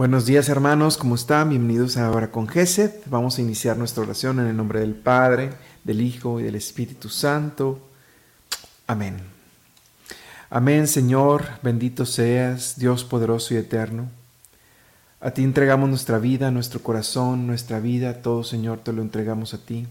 Buenos 0.00 0.24
días 0.24 0.48
hermanos, 0.48 0.96
¿cómo 0.96 1.14
están? 1.14 1.50
Bienvenidos 1.50 1.98
Ahora 1.98 2.30
con 2.30 2.48
Gesed. 2.48 2.90
Vamos 3.04 3.36
a 3.36 3.42
iniciar 3.42 3.76
nuestra 3.76 4.02
oración 4.02 4.40
en 4.40 4.46
el 4.46 4.56
nombre 4.56 4.80
del 4.80 4.94
Padre, 4.94 5.50
del 5.84 6.00
Hijo 6.00 6.40
y 6.40 6.42
del 6.42 6.54
Espíritu 6.54 7.10
Santo. 7.10 7.86
Amén. 8.86 9.18
Amén 10.48 10.86
Señor, 10.86 11.44
bendito 11.62 12.06
seas, 12.06 12.78
Dios 12.78 13.04
poderoso 13.04 13.52
y 13.52 13.58
eterno. 13.58 14.08
A 15.20 15.32
ti 15.32 15.42
entregamos 15.42 15.90
nuestra 15.90 16.18
vida, 16.18 16.50
nuestro 16.50 16.80
corazón, 16.82 17.46
nuestra 17.46 17.78
vida, 17.78 18.22
todo 18.22 18.42
Señor 18.42 18.78
te 18.78 18.94
lo 18.94 19.02
entregamos 19.02 19.52
a 19.52 19.58
ti. 19.58 19.86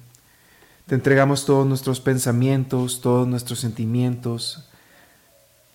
Te 0.87 0.95
entregamos 0.95 1.45
todos 1.45 1.67
nuestros 1.67 2.01
pensamientos, 2.01 3.01
todos 3.01 3.27
nuestros 3.27 3.59
sentimientos, 3.59 4.67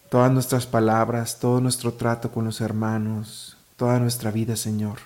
todas 0.08 0.32
nuestras 0.32 0.66
palabras, 0.66 1.38
todo 1.38 1.60
nuestro 1.60 1.92
trato 1.92 2.32
con 2.32 2.44
los 2.44 2.60
hermanos, 2.60 3.58
toda 3.84 4.00
nuestra 4.00 4.30
vida, 4.30 4.56
Señor. 4.56 4.96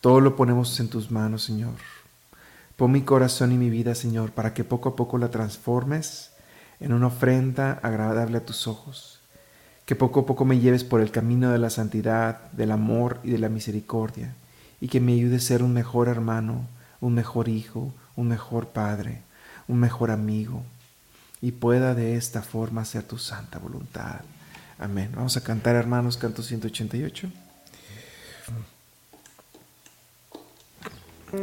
Todo 0.00 0.20
lo 0.20 0.36
ponemos 0.36 0.78
en 0.78 0.88
tus 0.88 1.10
manos, 1.10 1.42
Señor. 1.42 1.74
Pon 2.76 2.92
mi 2.92 3.02
corazón 3.02 3.50
y 3.50 3.58
mi 3.58 3.68
vida, 3.68 3.96
Señor, 3.96 4.30
para 4.30 4.54
que 4.54 4.62
poco 4.62 4.90
a 4.90 4.94
poco 4.94 5.18
la 5.18 5.32
transformes 5.32 6.30
en 6.78 6.92
una 6.92 7.08
ofrenda 7.08 7.80
agradable 7.82 8.38
a 8.38 8.46
tus 8.46 8.68
ojos. 8.68 9.18
Que 9.86 9.96
poco 9.96 10.20
a 10.20 10.26
poco 10.26 10.44
me 10.44 10.60
lleves 10.60 10.84
por 10.84 11.00
el 11.00 11.10
camino 11.10 11.50
de 11.50 11.58
la 11.58 11.68
santidad, 11.68 12.48
del 12.52 12.70
amor 12.70 13.18
y 13.24 13.30
de 13.30 13.38
la 13.38 13.48
misericordia, 13.48 14.36
y 14.80 14.86
que 14.86 15.00
me 15.00 15.14
ayudes 15.14 15.42
a 15.42 15.48
ser 15.48 15.64
un 15.64 15.72
mejor 15.72 16.06
hermano, 16.06 16.68
un 17.00 17.14
mejor 17.14 17.48
hijo, 17.48 17.92
un 18.14 18.28
mejor 18.28 18.68
padre, 18.68 19.22
un 19.66 19.80
mejor 19.80 20.12
amigo, 20.12 20.62
y 21.40 21.50
pueda 21.50 21.96
de 21.96 22.14
esta 22.14 22.40
forma 22.40 22.82
hacer 22.82 23.02
tu 23.02 23.18
santa 23.18 23.58
voluntad. 23.58 24.20
Amén. 24.78 25.10
Vamos 25.16 25.36
a 25.36 25.42
cantar, 25.42 25.74
hermanos, 25.74 26.16
canto 26.16 26.40
188. 26.40 27.43
A 31.32 31.36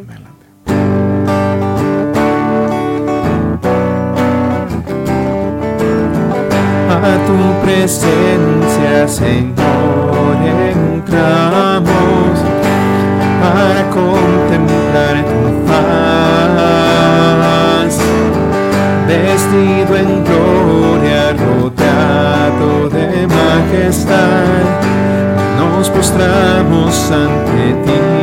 tu 7.26 7.38
presencia, 7.66 9.08
Señor, 9.08 10.38
entramos 10.72 12.40
para 13.42 13.82
contemplar 13.90 15.16
tu 15.26 15.42
faz, 15.68 16.78
vestido 19.08 19.94
en 19.98 20.24
gloria, 20.24 21.34
rodeado 21.34 22.70
de 22.90 23.08
majestad, 23.28 24.64
nos 25.58 25.90
postramos 25.90 27.12
ante 27.12 27.74
ti. 27.84 28.21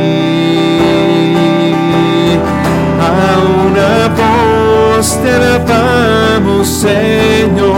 Te 4.99 5.31
alabamos, 5.31 6.67
Señor. 6.67 7.77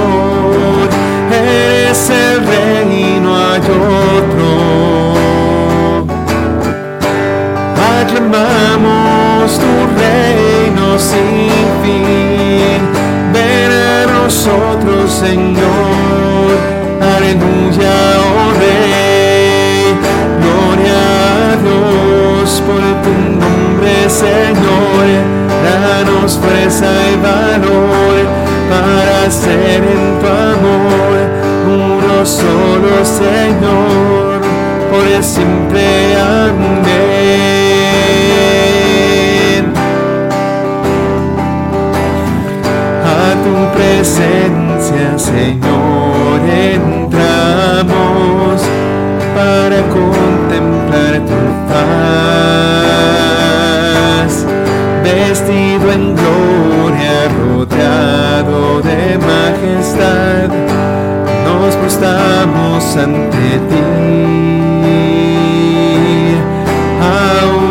Eres 1.31 2.09
el 2.09 2.43
rey, 2.47 3.19
no 3.21 3.37
hay 3.37 3.61
otro. 3.61 4.49
Aclamamos 8.01 9.59
tu 9.59 9.71
reino 10.01 10.97
sin 10.97 11.51
fin. 11.83 12.81
Ven 13.31 13.71
a 13.71 14.07
nosotros, 14.11 15.11
Señor. 15.11 16.57
Aleluya, 17.17 17.93
oh 18.17 18.51
Rey. 18.59 19.95
Gloria 20.41 21.01
a 21.51 21.55
Dios 21.61 22.63
por 22.65 22.83
tu 23.03 23.13
nombre, 23.39 24.09
Señor 24.09 25.50
danos 25.63 26.37
fuerza 26.37 26.87
y 27.11 27.15
valor 27.17 28.25
para 28.69 29.29
ser 29.29 29.83
en 29.83 30.19
tu 30.19 30.27
amor 30.27 31.17
uno 31.65 32.25
solo 32.25 33.03
Señor, 33.03 34.41
por 34.91 35.07
el 35.07 35.23
simple. 35.23 36.01
A 43.03 43.33
tu 43.43 43.53
presencia 43.77 45.17
Señor 45.17 46.39
entramos 46.73 47.81
para 49.35 49.79
contemplar 49.89 51.13
tu 51.25 51.39
paz 51.67 52.70
en 55.93 56.15
gloria, 56.15 57.27
rodeado 57.39 58.81
de 58.81 59.17
majestad, 59.17 60.49
nos 61.45 61.75
postamos 61.75 62.95
ante 62.95 63.59
ti. 63.69 63.85
A 67.01 67.13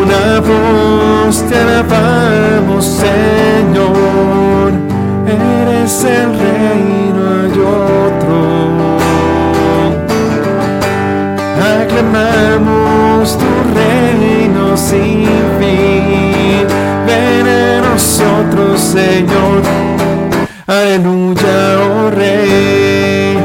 una 0.02 0.40
voz 0.40 1.42
te 1.48 1.56
alabamos, 1.56 2.84
Señor, 2.84 4.72
eres 5.26 6.04
el 6.04 6.28
reino 6.38 7.24
y 7.46 7.58
otro. 7.58 8.40
Aclamamos 11.82 13.38
tu 13.38 13.50
reino 13.74 14.76
sin 14.76 15.19
Señor. 18.90 19.62
Aleluya, 20.66 21.78
oh 21.78 22.10
Rey. 22.10 23.38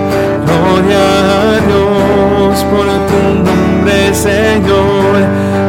Gloria 0.44 1.06
a 1.40 1.62
Dios 1.68 2.64
por 2.72 2.88
tu 3.10 3.20
nombre, 3.44 4.12
Señor. 4.16 5.14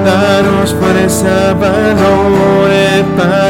Danos 0.03 0.75
fuerza, 0.81 1.53
valor 1.53 2.71
para 3.19 3.46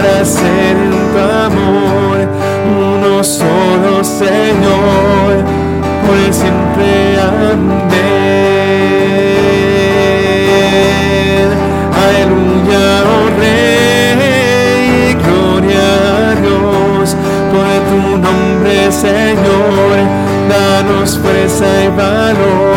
danos 20.97 21.19
fuerza 21.19 21.65
y 21.85 21.89
valor 21.89 22.77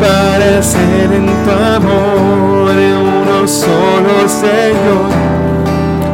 para 0.00 0.62
ser 0.62 1.12
en 1.12 1.26
tu 1.26 1.50
amor 1.50 2.70
uno 2.70 3.48
solo, 3.48 4.28
Señor, 4.28 5.10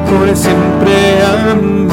por 0.09 0.37
siempre 0.37 1.23
amén. 1.25 1.84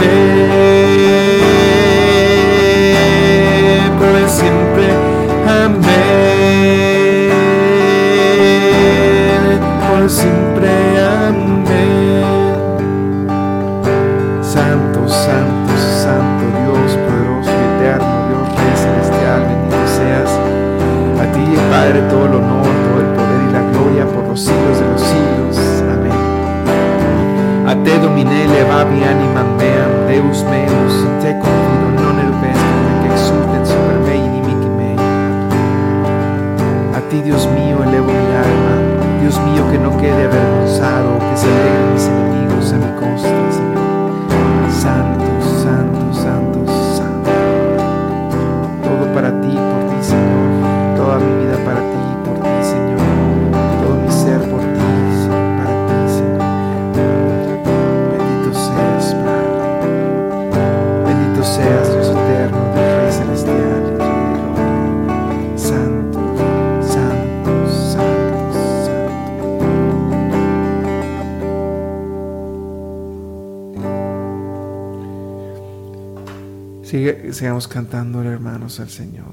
Sigamos 77.41 77.67
cantando, 77.67 78.21
hermanos, 78.21 78.79
al 78.79 78.89
Señor. 78.89 79.25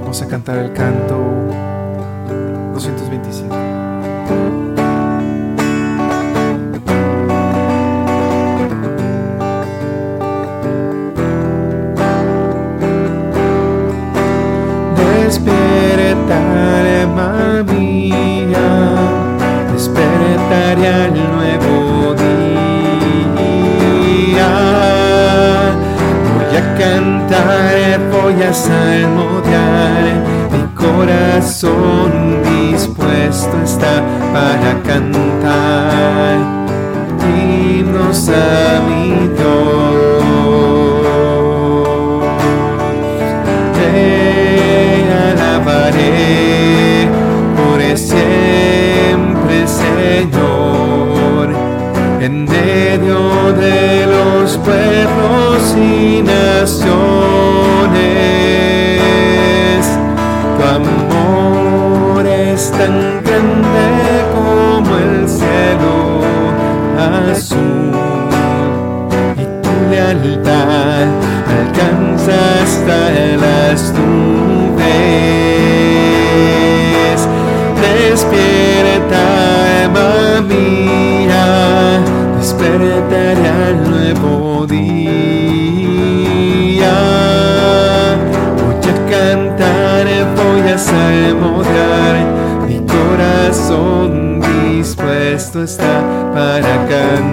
Vamos 0.00 0.22
a 0.22 0.28
cantar 0.28 0.60
el 0.60 0.72
canto 0.72 1.18
227. 2.72 3.72
Voy 26.34 26.56
a 26.56 26.74
cantar, 26.76 28.00
voy 28.10 28.42
a 28.42 28.52
salmodiar, 28.52 30.04
mi 30.52 30.62
corazón 30.74 32.42
dispuesto 32.44 33.56
está 33.64 34.02
para 34.32 34.82
cantar 34.82 36.36
himnos 37.24 38.28
a 38.28 38.80
mi 38.86 39.28
Dios. 39.28 39.61
Está 95.64 96.30
para 96.32 96.60
cantar. 96.88 97.31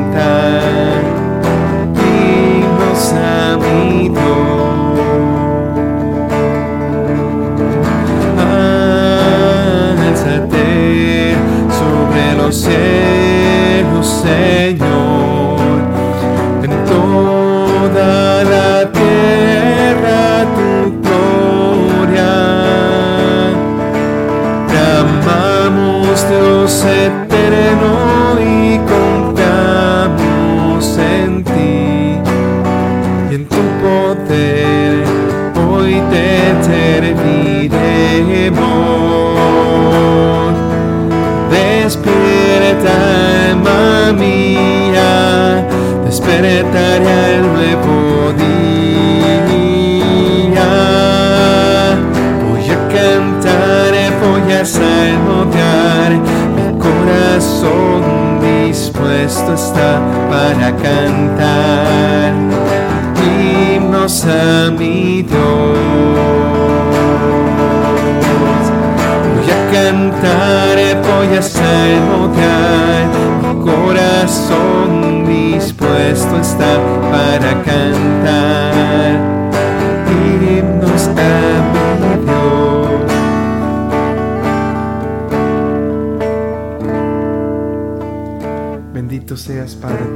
Para 60.30 60.72
cantar 60.76 62.34
himnos 63.22 64.26
a 64.26 64.72
mi 64.72 65.24
Dios. 65.24 65.80
Voy 69.34 69.50
a 69.50 69.60
cantar, 69.74 70.78
voy 71.02 71.36
a 71.36 71.42
salmodiar, 71.42 73.10
corazón 73.64 75.26
dispuesto 75.26 76.38
está 76.40 76.78
para 77.12 77.52
cantar 77.64 79.14
himnos 80.12 81.08
a 81.08 81.10
mi 81.74 82.26
Dios. 82.26 83.12
Bendito 88.94 89.36
seas, 89.36 89.76
Padre 89.76 90.09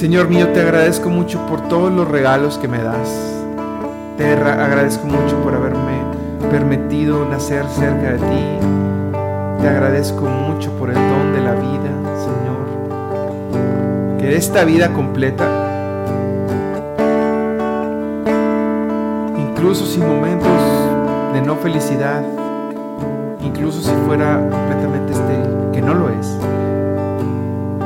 Señor 0.00 0.30
mío, 0.30 0.48
te 0.54 0.62
agradezco 0.62 1.10
mucho 1.10 1.44
por 1.46 1.68
todos 1.68 1.92
los 1.92 2.08
regalos 2.08 2.56
que 2.56 2.66
me 2.66 2.82
das. 2.82 3.06
Te 4.16 4.32
agradezco 4.32 5.06
mucho 5.06 5.36
por 5.42 5.54
haberme 5.54 6.00
permitido 6.50 7.26
nacer 7.26 7.66
cerca 7.66 8.12
de 8.12 8.16
ti. 8.16 8.58
Te 9.60 9.68
agradezco 9.68 10.22
mucho 10.22 10.70
por 10.78 10.88
el 10.88 10.94
don 10.94 11.34
de 11.34 11.40
la 11.42 11.52
vida, 11.52 11.90
que 14.18 14.36
esta 14.38 14.64
vida 14.64 14.90
completa, 14.94 15.44
incluso 19.36 19.84
sin 19.84 20.08
momentos 20.08 20.62
de 21.34 21.42
no 21.42 21.56
felicidad, 21.56 22.22
incluso 23.42 23.82
si 23.82 23.94
fuera 24.06 24.40
completamente 24.50 25.12
estéril, 25.12 25.72
que 25.74 25.82
no 25.82 25.92
lo 25.92 26.08
es, 26.08 26.38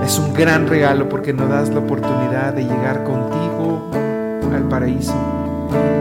es 0.05 0.19
un 0.19 0.35
gran 0.35 0.67
regalo 0.69 1.09
porque 1.09 1.33
nos 1.33 1.49
das 1.49 1.71
la 1.71 1.81
oportunidad 1.81 2.53
de 2.53 2.65
llegar 2.65 3.05
contigo 3.05 3.91
al 4.55 4.69
paraíso, 4.69 5.15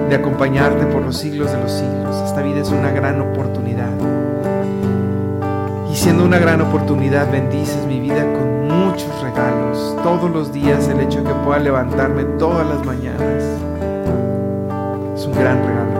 de 0.10 0.16
acompañarte 0.16 0.86
por 0.88 1.02
los 1.02 1.18
siglos 1.18 1.52
de 1.52 1.62
los 1.62 1.72
siglos. 1.72 2.16
Esta 2.26 2.42
vida 2.42 2.60
es 2.60 2.70
una 2.70 2.92
gran 2.92 3.22
oportunidad. 3.22 3.90
Y 5.90 5.96
siendo 5.96 6.26
una 6.26 6.38
gran 6.40 6.60
oportunidad, 6.62 7.32
bendices 7.32 7.86
mi 7.86 8.00
vida 8.02 8.24
con 8.34 8.68
muchos 8.68 9.10
regalos. 9.22 9.96
Todos 10.04 10.30
los 10.30 10.52
días 10.52 10.88
el 10.90 11.00
hecho 11.00 11.22
de 11.22 11.30
que 11.30 11.36
pueda 11.46 11.60
levantarme 11.60 12.24
todas 12.38 12.68
las 12.68 12.86
mañanas 12.86 13.44
es 15.16 15.26
un 15.26 15.34
gran 15.34 15.60
regalo. 15.66 15.94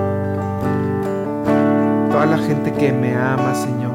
Toda 2.12 2.26
la 2.26 2.38
gente 2.38 2.74
que 2.74 2.92
me 2.92 3.16
ama, 3.16 3.56
Señor. 3.56 3.94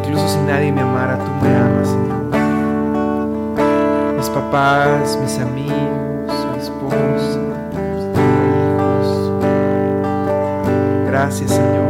Incluso 0.00 0.26
si 0.26 0.38
nadie 0.46 0.72
me 0.72 0.80
amara, 0.80 1.18
tú 1.18 1.30
me 1.42 1.54
amas. 1.54 1.77
Mis 4.28 4.36
papás, 4.36 5.18
mis 5.22 5.38
amigos, 5.38 5.72
mi 6.52 6.58
esposa, 6.58 7.40
mis 7.72 8.04
hijos. 8.20 9.32
Gracias, 11.06 11.50
Señor, 11.50 11.88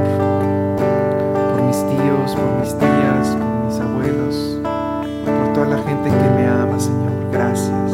por 1.50 1.62
mis 1.62 1.78
tíos, 1.78 2.36
por 2.36 2.60
mis 2.60 2.78
tías, 2.78 3.34
por 3.34 3.64
mis 3.66 3.80
abuelos 3.80 4.60
toda 5.52 5.66
la 5.66 5.78
gente 5.78 6.10
que 6.10 6.30
me 6.36 6.46
ama, 6.46 6.78
Señor. 6.78 7.10
Gracias. 7.32 7.92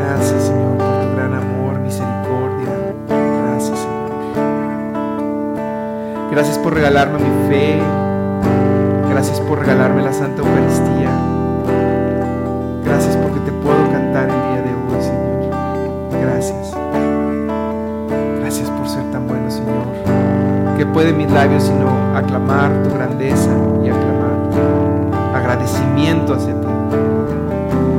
Gracias, 0.00 0.42
Señor, 0.42 0.78
por 0.78 1.02
tu 1.02 1.14
gran 1.14 1.34
amor, 1.34 1.78
misericordia. 1.78 2.74
Gracias, 3.46 3.78
Señor. 3.78 4.10
Gracias 6.32 6.58
por 6.58 6.74
regalarme 6.74 7.20
mi 7.20 7.48
fe. 7.48 7.80
Gracias 9.08 9.38
por 9.38 9.60
regalarme 9.60 10.02
la 10.02 10.12
Santa 10.12 10.42
Eucaristía. 10.42 11.01
Pueden 20.92 21.16
mis 21.16 21.30
labios 21.30 21.62
sino 21.64 21.88
aclamar 22.14 22.70
tu 22.82 22.94
grandeza 22.94 23.50
y 23.84 23.88
aclamar 23.88 24.22
agradecimiento 25.34 26.34
hacia 26.34 26.60
ti. 26.60 26.66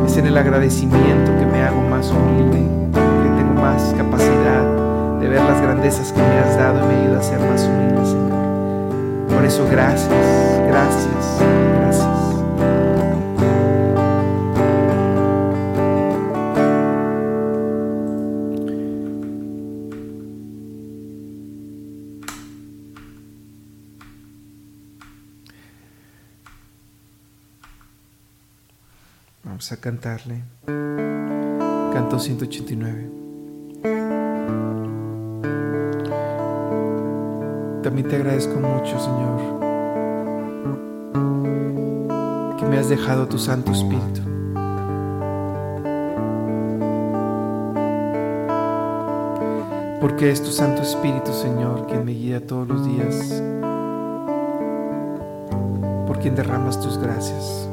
Es 0.06 0.18
en 0.18 0.28
el 0.28 0.38
agradecimiento 0.38 1.32
que 1.38 1.46
me 1.46 1.64
hago 1.64 1.82
más 1.82 2.12
humilde, 2.12 2.60
que 2.94 3.30
tengo 3.38 3.54
más 3.60 3.94
capacidad 3.98 5.20
de 5.20 5.28
ver 5.28 5.42
las 5.42 5.62
grandezas 5.62 6.12
que 6.12 6.22
me 6.22 6.40
has 6.40 6.58
dado 6.58 6.80
y 6.84 6.88
me 6.88 7.02
ayuda 7.02 7.20
a 7.20 7.24
ser 7.24 7.40
más 7.40 7.64
humilde, 7.64 8.06
Señor. 8.06 9.36
Por 9.36 9.46
eso 9.46 9.68
gracias, 9.72 10.10
gracias, 10.68 11.42
gracias. 11.80 12.08
Vamos 29.54 29.72
a 29.72 29.78
cantarle. 29.78 30.46
Canto 30.66 32.18
189. 32.18 33.12
También 37.84 38.08
te 38.08 38.16
agradezco 38.16 38.60
mucho, 38.60 39.00
Señor, 39.00 39.60
que 42.58 42.66
me 42.66 42.80
has 42.80 42.90
dejado 42.90 43.28
tu 43.28 43.38
Santo 43.38 43.72
Espíritu. 43.74 44.22
Porque 50.02 50.32
es 50.32 50.42
tu 50.42 50.50
Santo 50.50 50.82
Espíritu, 50.82 51.32
Señor, 51.32 51.86
quien 51.86 52.04
me 52.04 52.14
guía 52.14 52.44
todos 52.44 52.68
los 52.68 52.88
días, 52.88 53.44
por 56.08 56.18
quien 56.18 56.34
derramas 56.34 56.82
tus 56.82 56.98
gracias. 56.98 57.70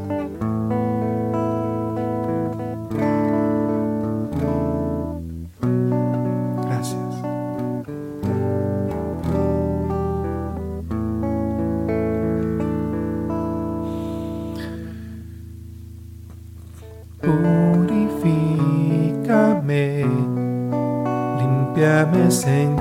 Señor, 22.30 22.76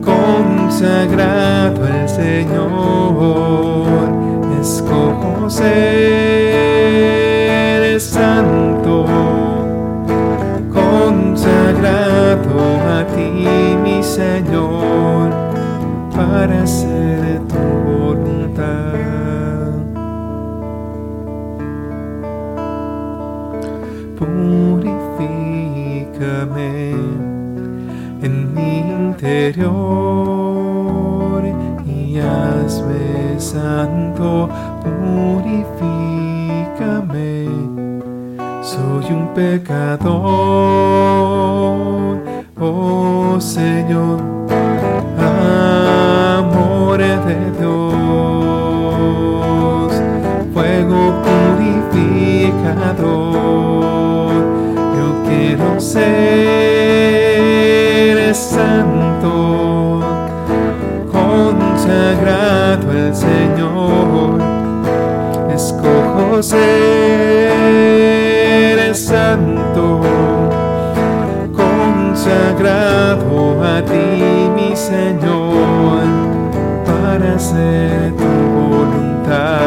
consagrado 0.04 1.80
el 1.84 2.08
Señor, 2.08 3.88
escojo 4.60 5.50
ser 5.50 6.70
santo, 8.00 9.04
consagrado 10.72 12.54
a 12.96 13.04
ti, 13.16 13.30
mi 13.82 14.00
Señor, 14.00 15.30
para 16.14 16.62
hacer 16.62 17.40
tu 17.48 17.58
voluntad. 17.90 18.90
Interior 29.50 31.42
y 31.86 32.18
hazme 32.18 33.38
santo, 33.38 34.48
purifícame. 34.82 35.60
Soy 38.62 39.12
un 39.12 39.28
pecador, 39.34 40.20
oh 42.60 43.40
Señor, 43.40 44.20
amor 45.18 46.98
de 46.98 47.50
Dios, 47.58 48.82
fuego 50.52 51.14
purificador. 51.24 52.70
Yo 54.96 55.06
quiero 55.26 55.80
ser 55.80 57.29
escojo 66.40 66.42
ser 66.42 67.64
santo, 68.94 70.00
consagrado 71.54 73.30
a 73.62 73.82
ti, 73.84 74.48
mi 74.54 74.74
Señor, 74.74 76.04
para 76.86 77.34
hacer 77.34 78.14
tu 78.16 78.24
voluntad. 78.58 79.60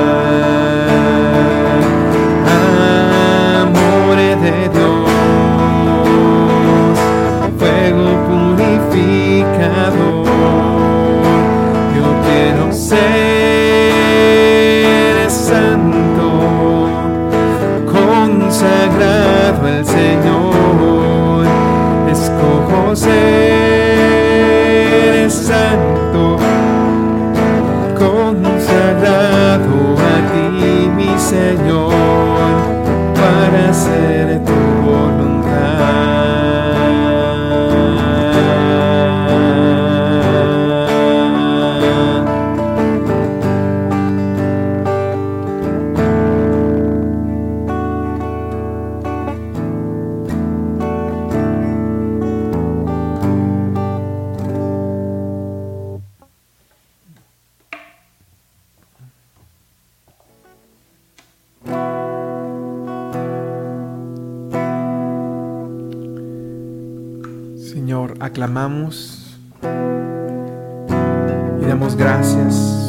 Amor 3.62 4.18
de 4.18 4.70
Dios 4.74 4.94
Yo 11.96 12.06
quiero 12.26 12.66
ser 12.74 13.23
aclamamos 68.34 69.38
y 71.62 71.66
damos 71.66 71.96
gracias 71.96 72.83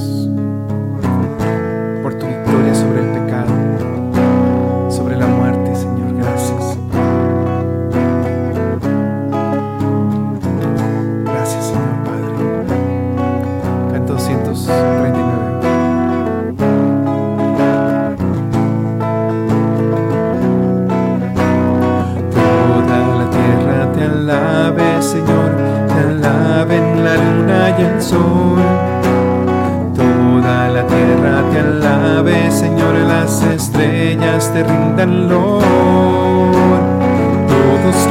te 34.53 34.63
rindan. 34.63 35.29
Todos 35.29 35.63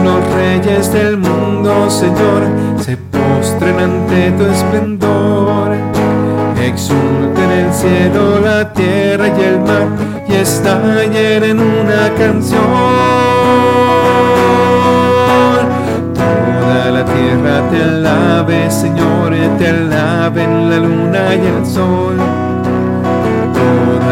los 0.04 0.34
reyes 0.36 0.92
del 0.92 1.18
mundo, 1.18 1.90
Señor, 1.90 2.44
se 2.80 2.98
postren 2.98 3.80
ante 3.80 4.32
tu 4.32 4.46
esplendor. 4.46 5.74
Exulten 6.62 7.52
el 7.52 7.74
cielo, 7.74 8.40
la 8.40 8.72
tierra 8.74 9.28
y 9.28 9.42
el 9.42 9.60
mar, 9.60 9.88
y 10.28 10.34
estallen 10.34 11.44
en 11.44 11.60
una 11.60 12.10
canción. 12.18 12.62
Toda 16.14 16.92
la 16.92 17.06
tierra 17.06 17.70
te 17.70 17.84
alabe, 17.84 18.72
Señor, 18.72 19.34
te 19.58 19.68
alaben 19.68 20.70
la 20.70 20.78
luna 20.78 21.36
y 21.36 21.46
el 21.46 21.66
sol. 21.66 22.43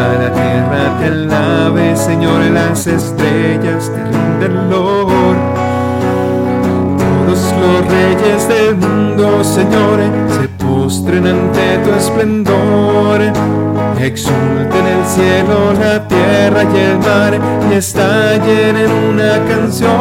La 0.02 0.32
tierra 0.32 0.98
te 0.98 1.06
alabe, 1.06 1.96
Señor, 1.96 2.40
las 2.50 2.88
estrellas 2.88 3.88
te 3.94 4.02
rinden 4.02 4.68
loor. 4.68 5.36
Todos 6.98 7.54
los 7.60 7.86
reyes 7.86 8.48
del 8.48 8.76
mundo, 8.76 9.44
Señor, 9.44 10.00
se 10.28 10.48
postren 10.64 11.24
ante 11.24 11.78
tu 11.84 11.94
esplendor. 11.94 13.20
Exulten 14.00 14.86
el 14.86 15.06
cielo, 15.06 15.72
la 15.80 16.08
tierra 16.08 16.64
y 16.64 16.78
el 16.78 16.98
mar, 16.98 17.38
y 17.70 17.74
estallen 17.74 18.76
en 18.76 18.90
una 18.90 19.44
canción. 19.48 19.92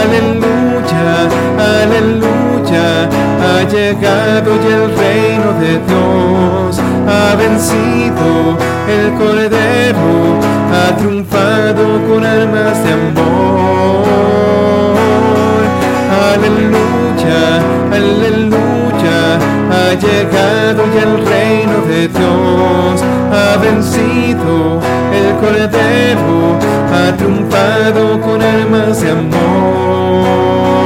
Aleluya, 0.00 1.28
aleluya, 1.82 3.08
ha 3.42 3.62
llegado 3.68 4.50
y 4.54 4.72
el 4.72 4.96
reino 4.96 5.05
el 9.06 9.14
cordero, 9.14 10.38
ha 10.72 10.96
triunfado 10.96 11.84
con 12.08 12.24
almas 12.24 12.82
de 12.84 12.92
amor. 12.92 14.06
Aleluya, 16.32 17.42
aleluya, 17.92 19.18
ha 19.70 19.94
llegado 19.94 20.82
y 20.92 20.98
el 20.98 21.12
reino 21.26 21.76
de 21.88 22.08
Dios 22.08 23.02
ha 23.32 23.56
vencido 23.58 24.80
el 25.12 25.28
cordero, 25.40 26.58
ha 26.92 27.16
triunfado 27.16 28.20
con 28.20 28.42
almas 28.42 29.00
de 29.00 29.10
amor. 29.10 30.85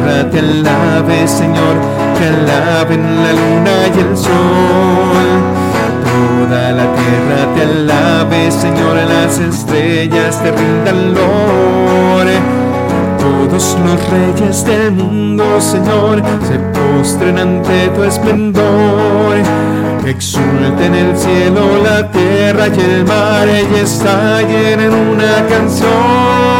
Tierra 0.00 0.30
te 0.30 0.38
alabe, 0.38 1.28
Señor, 1.28 1.76
te 2.18 2.26
alaben 2.26 3.22
la 3.22 3.32
luna 3.32 3.70
y 3.94 4.00
el 4.00 4.16
sol. 4.16 5.28
Toda 6.04 6.72
la 6.72 6.86
tierra 6.94 7.54
te 7.54 7.62
alabe, 7.62 8.50
Señor, 8.50 8.96
las 8.96 9.38
estrellas 9.38 10.42
te 10.42 10.52
rindan 10.52 11.14
lore. 11.14 12.38
Todos 13.18 13.76
los 13.84 14.10
reyes 14.10 14.64
del 14.64 14.92
mundo, 14.92 15.60
Señor, 15.60 16.22
se 16.48 16.58
postren 16.58 17.38
ante 17.38 17.88
tu 17.88 18.02
esplendor. 18.04 19.36
Exulten 20.06 20.94
el 20.94 21.16
cielo, 21.16 21.82
la 21.84 22.10
tierra 22.10 22.68
y 22.68 22.80
el 22.80 23.04
mar, 23.04 23.46
y 23.48 23.80
estallen 23.80 24.80
en 24.80 24.94
una 24.94 25.46
canción. 25.48 26.59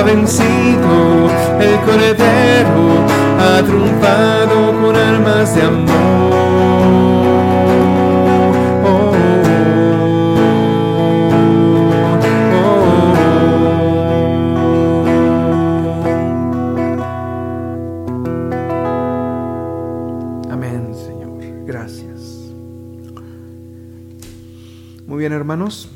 ha 0.00 0.02
vencido 0.02 1.28
el 1.60 1.76
cordero, 1.80 3.06
ha 3.38 3.62
triunfado 3.62 4.80
con 4.80 4.96
armas 4.96 5.54
de 5.54 5.62
amor. 5.62 5.90
Amén, 20.50 20.94
Señor. 20.94 21.66
Gracias. 21.66 22.52
Muy 25.06 25.18
bien, 25.18 25.32
hermanos. 25.34 25.90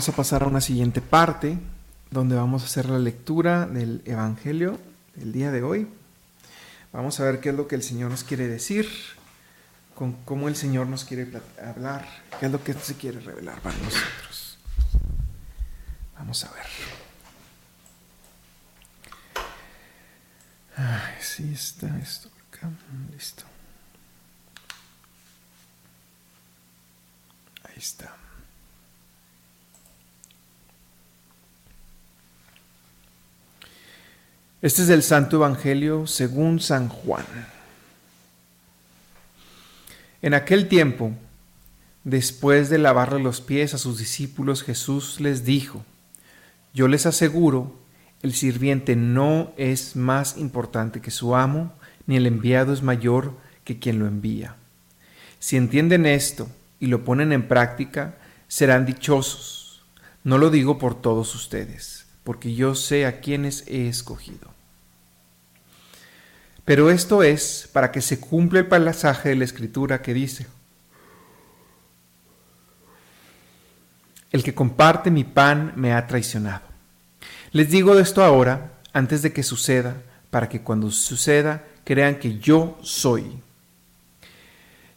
Vamos 0.00 0.08
a 0.08 0.16
pasar 0.16 0.44
a 0.44 0.46
una 0.46 0.62
siguiente 0.62 1.02
parte 1.02 1.58
donde 2.10 2.34
vamos 2.34 2.62
a 2.62 2.64
hacer 2.64 2.88
la 2.88 2.98
lectura 2.98 3.66
del 3.66 4.00
Evangelio 4.06 4.80
del 5.14 5.30
día 5.30 5.50
de 5.50 5.62
hoy. 5.62 5.88
Vamos 6.90 7.20
a 7.20 7.24
ver 7.24 7.38
qué 7.40 7.50
es 7.50 7.54
lo 7.54 7.68
que 7.68 7.74
el 7.74 7.82
Señor 7.82 8.10
nos 8.10 8.24
quiere 8.24 8.48
decir, 8.48 8.88
con 9.94 10.14
cómo 10.24 10.48
el 10.48 10.56
Señor 10.56 10.86
nos 10.86 11.04
quiere 11.04 11.30
hablar, 11.62 12.08
qué 12.38 12.46
es 12.46 12.52
lo 12.52 12.64
que 12.64 12.72
se 12.72 12.94
quiere 12.94 13.20
revelar 13.20 13.60
para 13.60 13.76
nosotros. 13.76 14.56
Vamos 16.16 16.46
a 16.46 16.52
ver. 16.52 16.66
Ay, 20.76 21.52
está 21.52 21.98
esto 21.98 22.30
acá. 22.48 22.70
Listo. 23.12 23.44
Ahí 27.64 27.76
está. 27.76 28.19
Este 34.62 34.82
es 34.82 34.90
el 34.90 35.02
Santo 35.02 35.36
Evangelio 35.36 36.06
según 36.06 36.60
San 36.60 36.90
Juan. 36.90 37.24
En 40.20 40.34
aquel 40.34 40.68
tiempo, 40.68 41.12
después 42.04 42.68
de 42.68 42.76
lavarle 42.76 43.22
los 43.22 43.40
pies 43.40 43.72
a 43.72 43.78
sus 43.78 43.96
discípulos, 43.96 44.62
Jesús 44.62 45.18
les 45.18 45.46
dijo, 45.46 45.82
yo 46.74 46.88
les 46.88 47.06
aseguro, 47.06 47.74
el 48.22 48.34
sirviente 48.34 48.96
no 48.96 49.54
es 49.56 49.96
más 49.96 50.36
importante 50.36 51.00
que 51.00 51.10
su 51.10 51.34
amo, 51.34 51.72
ni 52.06 52.16
el 52.16 52.26
enviado 52.26 52.74
es 52.74 52.82
mayor 52.82 53.32
que 53.64 53.78
quien 53.78 53.98
lo 53.98 54.06
envía. 54.06 54.56
Si 55.38 55.56
entienden 55.56 56.04
esto 56.04 56.50
y 56.78 56.88
lo 56.88 57.02
ponen 57.02 57.32
en 57.32 57.48
práctica, 57.48 58.18
serán 58.46 58.84
dichosos. 58.84 59.82
No 60.22 60.36
lo 60.36 60.50
digo 60.50 60.78
por 60.78 61.00
todos 61.00 61.34
ustedes, 61.34 62.04
porque 62.30 62.54
yo 62.54 62.76
sé 62.76 63.06
a 63.06 63.18
quienes 63.20 63.64
he 63.66 63.88
escogido. 63.88 64.46
Pero 66.64 66.88
esto 66.88 67.24
es 67.24 67.68
para 67.72 67.90
que 67.90 68.00
se 68.00 68.20
cumpla 68.20 68.60
el 68.60 68.68
pasaje 68.68 69.30
de 69.30 69.34
la 69.34 69.42
escritura 69.42 70.00
que 70.00 70.14
dice, 70.14 70.46
el 74.30 74.44
que 74.44 74.54
comparte 74.54 75.10
mi 75.10 75.24
pan 75.24 75.72
me 75.74 75.92
ha 75.92 76.06
traicionado. 76.06 76.62
Les 77.50 77.68
digo 77.68 77.98
esto 77.98 78.22
ahora, 78.22 78.74
antes 78.92 79.22
de 79.22 79.32
que 79.32 79.42
suceda, 79.42 79.96
para 80.30 80.48
que 80.48 80.60
cuando 80.62 80.92
suceda 80.92 81.64
crean 81.82 82.20
que 82.20 82.38
yo 82.38 82.78
soy. 82.80 83.40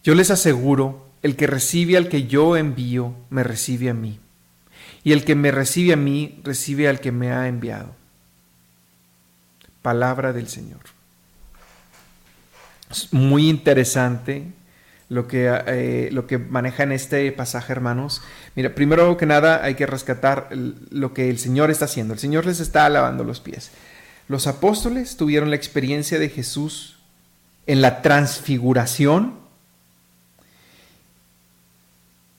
Yo 0.03 0.13
les 0.13 0.29
aseguro, 0.29 1.07
el 1.23 1.35
que 1.35 1.47
recibe 1.47 1.97
al 1.97 2.09
que 2.09 2.27
yo 2.27 2.57
envío, 2.57 3.15
me 3.31 3.41
recibe 3.43 3.89
a 3.89 3.95
mí. 3.95 4.19
Y 5.03 5.11
el 5.11 5.25
que 5.25 5.35
me 5.35 5.51
recibe 5.51 5.93
a 5.93 5.97
mí, 5.97 6.39
recibe 6.43 6.87
al 6.87 6.99
que 6.99 7.11
me 7.11 7.31
ha 7.31 7.47
enviado. 7.47 7.95
Palabra 9.81 10.31
del 10.31 10.47
Señor. 10.47 10.79
Es 12.89 13.11
muy 13.11 13.49
interesante 13.49 14.47
lo 15.09 15.27
que, 15.27 15.47
eh, 15.67 16.09
lo 16.11 16.25
que 16.25 16.37
maneja 16.37 16.83
en 16.83 16.91
este 16.91 17.31
pasaje, 17.31 17.71
hermanos. 17.73 18.21
Mira, 18.55 18.73
primero 18.75 19.17
que 19.17 19.25
nada 19.25 19.63
hay 19.63 19.75
que 19.75 19.85
rescatar 19.85 20.49
lo 20.51 21.13
que 21.13 21.29
el 21.29 21.37
Señor 21.37 21.69
está 21.69 21.85
haciendo. 21.85 22.13
El 22.13 22.19
Señor 22.19 22.45
les 22.45 22.59
está 22.59 22.87
lavando 22.89 23.23
los 23.23 23.39
pies. 23.39 23.71
Los 24.27 24.47
apóstoles 24.47 25.17
tuvieron 25.17 25.49
la 25.49 25.55
experiencia 25.55 26.17
de 26.17 26.29
Jesús 26.29 26.97
en 27.67 27.81
la 27.81 28.01
transfiguración 28.01 29.35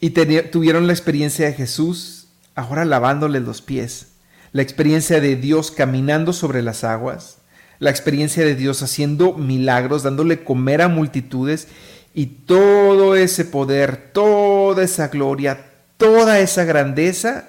y 0.00 0.10
tuvieron 0.10 0.86
la 0.86 0.92
experiencia 0.92 1.46
de 1.46 1.54
Jesús 1.54 2.23
ahora 2.54 2.84
lavándoles 2.84 3.42
los 3.42 3.62
pies, 3.62 4.08
la 4.52 4.62
experiencia 4.62 5.20
de 5.20 5.36
Dios 5.36 5.70
caminando 5.70 6.32
sobre 6.32 6.62
las 6.62 6.84
aguas, 6.84 7.38
la 7.78 7.90
experiencia 7.90 8.44
de 8.44 8.54
Dios 8.54 8.82
haciendo 8.82 9.32
milagros, 9.34 10.02
dándole 10.02 10.44
comer 10.44 10.82
a 10.82 10.88
multitudes 10.88 11.68
y 12.14 12.26
todo 12.26 13.16
ese 13.16 13.44
poder, 13.44 14.10
toda 14.12 14.84
esa 14.84 15.08
gloria, 15.08 15.66
toda 15.96 16.38
esa 16.38 16.64
grandeza 16.64 17.48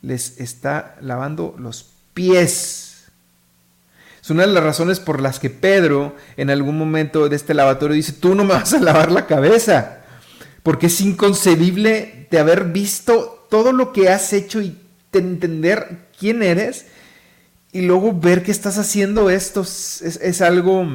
les 0.00 0.40
está 0.40 0.96
lavando 1.00 1.54
los 1.58 1.90
pies. 2.14 3.04
Es 4.22 4.30
una 4.30 4.46
de 4.46 4.52
las 4.52 4.64
razones 4.64 4.98
por 4.98 5.20
las 5.20 5.38
que 5.38 5.50
Pedro 5.50 6.16
en 6.36 6.50
algún 6.50 6.78
momento 6.78 7.28
de 7.28 7.36
este 7.36 7.54
lavatorio 7.54 7.94
dice, 7.94 8.12
tú 8.12 8.34
no 8.34 8.44
me 8.44 8.54
vas 8.54 8.72
a 8.72 8.80
lavar 8.80 9.12
la 9.12 9.26
cabeza, 9.26 9.98
porque 10.62 10.86
es 10.86 11.00
inconcebible 11.00 12.26
de 12.30 12.38
haber 12.38 12.64
visto 12.64 13.35
todo 13.48 13.72
lo 13.72 13.92
que 13.92 14.08
has 14.08 14.32
hecho 14.32 14.60
y 14.60 14.76
entender 15.12 16.08
quién 16.18 16.42
eres 16.42 16.86
y 17.72 17.82
luego 17.82 18.12
ver 18.12 18.42
que 18.42 18.52
estás 18.52 18.78
haciendo 18.78 19.30
esto 19.30 19.62
es, 19.62 20.40
algo 20.40 20.86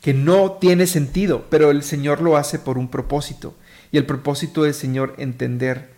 que 0.00 0.14
no 0.14 0.52
tiene 0.52 0.86
sentido, 0.86 1.46
pero 1.50 1.70
el 1.70 1.82
Señor 1.82 2.20
lo 2.20 2.36
hace 2.36 2.58
por 2.58 2.78
un 2.78 2.88
propósito. 2.88 3.56
Y 3.90 3.98
el 3.98 4.06
propósito 4.06 4.62
del 4.62 4.74
Señor 4.74 5.14
entender 5.18 5.92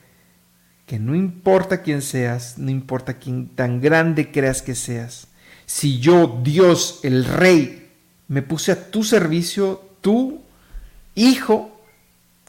que 0.86 0.98
no 0.98 1.14
importa 1.14 1.82
quién 1.82 2.02
seas, 2.02 2.58
no 2.58 2.70
importa 2.70 3.14
quién 3.14 3.48
tan 3.48 3.80
grande 3.80 4.30
creas 4.30 4.62
que 4.62 4.74
seas, 4.74 5.28
si 5.66 5.98
yo, 5.98 6.40
Dios, 6.42 7.00
el 7.02 7.24
Rey, 7.24 7.90
me 8.28 8.42
puse 8.42 8.72
a 8.72 8.90
tu 8.90 9.02
servicio, 9.02 9.82
tú, 10.00 10.42
hijo, 11.14 11.73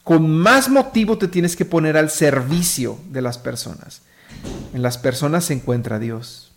con 0.05 0.29
más 0.29 0.69
motivo 0.69 1.17
te 1.17 1.27
tienes 1.27 1.55
que 1.55 1.65
poner 1.65 1.97
al 1.97 2.11
servicio 2.11 2.99
de 3.09 3.23
las 3.23 3.39
personas. 3.39 4.03
En 4.71 4.83
las 4.83 4.99
personas 4.99 5.45
se 5.45 5.53
encuentra 5.53 5.97
Dios. 5.97 6.51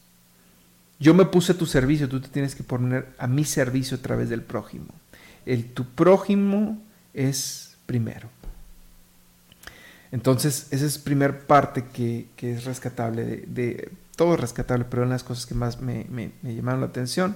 Yo 1.00 1.14
me 1.14 1.24
puse 1.24 1.52
a 1.52 1.58
tu 1.58 1.64
servicio, 1.64 2.10
tú 2.10 2.20
te 2.20 2.28
tienes 2.28 2.54
que 2.54 2.62
poner 2.62 3.08
a 3.18 3.26
mi 3.26 3.46
servicio 3.46 3.96
a 3.96 4.02
través 4.02 4.28
del 4.28 4.42
prójimo. 4.42 4.88
El 5.46 5.64
tu 5.64 5.86
prójimo 5.86 6.78
es 7.14 7.74
primero. 7.86 8.28
Entonces, 10.12 10.66
esa 10.70 10.84
es 10.84 10.98
primer 10.98 11.46
parte 11.46 11.86
que, 11.90 12.28
es 12.36 12.64
rescatable, 12.66 13.44
de, 13.46 13.90
todo 14.14 14.34
es 14.34 14.40
rescatable, 14.40 14.84
pero 14.84 15.04
una 15.04 15.12
de 15.12 15.14
las 15.14 15.24
cosas 15.24 15.46
que 15.46 15.54
más 15.54 15.80
me, 15.80 16.04
llamaron 16.42 16.80
la 16.80 16.88
atención. 16.88 17.34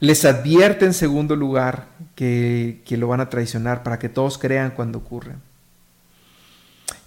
Les 0.00 0.24
advierte 0.24 0.84
en 0.84 0.94
segundo 0.94 1.34
lugar 1.34 1.88
que, 2.14 2.82
que 2.84 2.96
lo 2.96 3.08
van 3.08 3.20
a 3.20 3.28
traicionar 3.28 3.82
para 3.82 3.98
que 3.98 4.08
todos 4.08 4.38
crean 4.38 4.70
cuando 4.70 4.98
ocurre. 4.98 5.34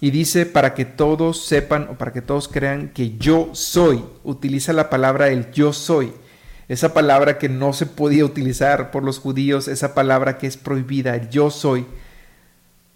Y 0.00 0.10
dice 0.10 0.46
para 0.46 0.74
que 0.74 0.84
todos 0.84 1.44
sepan 1.44 1.88
o 1.90 1.94
para 1.94 2.12
que 2.12 2.22
todos 2.22 2.48
crean 2.48 2.88
que 2.88 3.16
yo 3.18 3.50
soy. 3.52 4.04
Utiliza 4.24 4.72
la 4.72 4.90
palabra 4.90 5.28
el 5.28 5.50
yo 5.52 5.72
soy. 5.72 6.12
Esa 6.68 6.92
palabra 6.92 7.38
que 7.38 7.48
no 7.48 7.72
se 7.72 7.86
podía 7.86 8.24
utilizar 8.24 8.90
por 8.90 9.02
los 9.02 9.18
judíos, 9.18 9.68
esa 9.68 9.94
palabra 9.94 10.38
que 10.38 10.46
es 10.46 10.56
prohibida, 10.56 11.30
yo 11.30 11.50
soy 11.50 11.86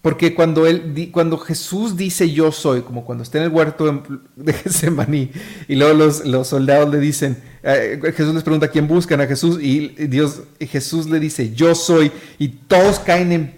porque 0.07 0.33
cuando, 0.33 0.65
él, 0.67 1.09
cuando 1.11 1.37
Jesús 1.37 1.97
dice 1.97 2.31
yo 2.31 2.53
soy, 2.53 2.79
como 2.79 3.03
cuando 3.03 3.25
está 3.25 3.39
en 3.39 3.43
el 3.43 3.49
huerto 3.49 4.03
de 4.37 4.53
Getsemaní, 4.53 5.31
y 5.67 5.75
luego 5.75 5.95
los, 6.23 6.47
soldados 6.47 6.89
le 6.89 6.97
dicen, 6.97 7.35
eh, 7.61 7.99
Jesús 8.15 8.33
les 8.33 8.43
pregunta 8.43 8.69
quién 8.69 8.87
buscan 8.87 9.19
a 9.19 9.27
Jesús, 9.27 9.61
y 9.61 9.89
Dios, 10.07 10.43
Jesús 10.61 11.09
le 11.09 11.19
dice 11.19 11.53
yo 11.53 11.75
soy, 11.75 12.13
y 12.39 12.47
todos 12.47 12.99
caen 12.99 13.57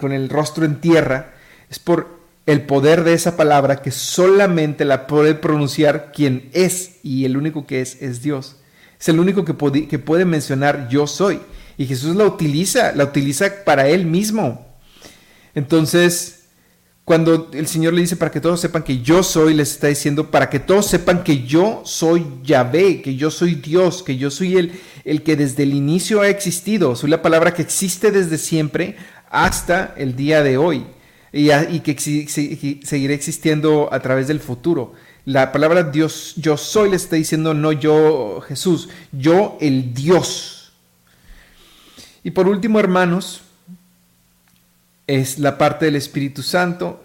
con 0.00 0.10
el 0.10 0.28
rostro 0.30 0.64
en 0.64 0.80
tierra, 0.80 1.34
es 1.70 1.78
por 1.78 2.08
el 2.46 2.62
poder 2.62 3.04
de 3.04 3.12
esa 3.12 3.36
palabra 3.36 3.82
que 3.82 3.92
solamente 3.92 4.84
la 4.84 5.06
puede 5.06 5.36
pronunciar 5.36 6.10
quien 6.12 6.50
es, 6.54 6.96
y 7.04 7.24
el 7.24 7.36
único 7.36 7.68
que 7.68 7.82
es 7.82 8.02
es 8.02 8.20
Dios. 8.20 8.56
Es 8.98 9.08
el 9.10 9.20
único 9.20 9.44
que, 9.44 9.86
que 9.86 9.98
puede 10.00 10.24
mencionar 10.24 10.88
yo 10.88 11.06
soy. 11.06 11.38
Y 11.78 11.86
Jesús 11.86 12.16
la 12.16 12.24
utiliza, 12.24 12.90
la 12.96 13.04
utiliza 13.04 13.64
para 13.64 13.86
él 13.86 14.06
mismo. 14.06 14.65
Entonces, 15.56 16.44
cuando 17.06 17.50
el 17.54 17.66
Señor 17.66 17.94
le 17.94 18.02
dice 18.02 18.14
para 18.14 18.30
que 18.30 18.40
todos 18.40 18.60
sepan 18.60 18.82
que 18.82 19.00
yo 19.00 19.22
soy, 19.22 19.54
les 19.54 19.72
está 19.72 19.86
diciendo 19.86 20.30
para 20.30 20.50
que 20.50 20.60
todos 20.60 20.86
sepan 20.86 21.24
que 21.24 21.44
yo 21.44 21.80
soy 21.84 22.26
Yahvé, 22.44 23.00
que 23.00 23.16
yo 23.16 23.30
soy 23.30 23.54
Dios, 23.54 24.02
que 24.02 24.18
yo 24.18 24.30
soy 24.30 24.58
el, 24.58 24.72
el 25.04 25.22
que 25.22 25.34
desde 25.34 25.62
el 25.62 25.72
inicio 25.72 26.20
ha 26.20 26.28
existido. 26.28 26.94
Soy 26.94 27.08
la 27.08 27.22
palabra 27.22 27.54
que 27.54 27.62
existe 27.62 28.10
desde 28.10 28.36
siempre 28.36 28.96
hasta 29.30 29.94
el 29.96 30.14
día 30.14 30.42
de 30.42 30.58
hoy 30.58 30.84
y, 31.32 31.80
que 31.80 31.96
seguirá 32.84 33.14
existiendo 33.14 33.88
a 33.90 34.00
través 34.00 34.28
del 34.28 34.40
futuro. 34.40 34.92
La 35.24 35.52
palabra 35.52 35.84
Dios, 35.84 36.34
yo 36.36 36.58
soy, 36.58 36.90
le 36.90 36.96
está 36.96 37.16
diciendo 37.16 37.54
no 37.54 37.72
yo 37.72 38.42
Jesús, 38.46 38.90
yo 39.10 39.56
el 39.62 39.94
Dios. 39.94 40.72
Y 42.22 42.32
por 42.32 42.46
último, 42.46 42.78
hermanos, 42.78 43.40
es 45.06 45.38
la 45.38 45.58
parte 45.58 45.84
del 45.86 45.96
Espíritu 45.96 46.42
Santo. 46.42 47.02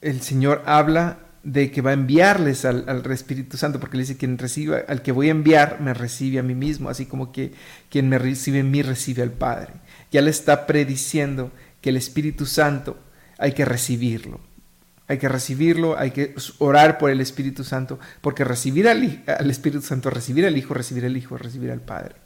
El 0.00 0.20
Señor 0.22 0.62
habla 0.66 1.18
de 1.42 1.70
que 1.70 1.80
va 1.80 1.90
a 1.90 1.94
enviarles 1.94 2.64
al, 2.64 3.02
Espíritu 3.10 3.56
Santo, 3.56 3.80
porque 3.80 3.96
le 3.96 4.02
dice, 4.02 4.16
quien 4.16 4.38
reciba, 4.38 4.78
al 4.88 5.02
que 5.02 5.12
voy 5.12 5.28
a 5.28 5.32
enviar, 5.32 5.80
me 5.80 5.94
recibe 5.94 6.38
a 6.38 6.42
mí 6.42 6.54
mismo, 6.54 6.90
así 6.90 7.06
como 7.06 7.32
que 7.32 7.52
quien 7.90 8.08
me 8.08 8.18
recibe 8.18 8.58
en 8.58 8.70
mí, 8.70 8.82
recibe 8.82 9.22
al 9.22 9.32
Padre. 9.32 9.72
Ya 10.10 10.20
le 10.20 10.30
está 10.30 10.66
prediciendo 10.66 11.52
que 11.80 11.90
el 11.90 11.96
Espíritu 11.96 12.44
Santo 12.46 12.98
hay 13.38 13.52
que 13.52 13.64
recibirlo. 13.64 14.40
Hay 15.06 15.16
que 15.16 15.28
recibirlo, 15.28 15.98
hay 15.98 16.10
que 16.10 16.34
orar 16.58 16.98
por 16.98 17.10
el 17.10 17.22
Espíritu 17.22 17.64
Santo, 17.64 17.98
porque 18.20 18.44
recibir 18.44 18.88
al, 18.88 19.22
al 19.26 19.50
Espíritu 19.50 19.80
Santo, 19.80 20.10
recibir 20.10 20.44
al 20.44 20.56
Hijo, 20.58 20.74
recibir 20.74 21.06
al 21.06 21.16
Hijo, 21.16 21.38
recibir 21.38 21.70
al 21.70 21.80
Padre. 21.80 22.16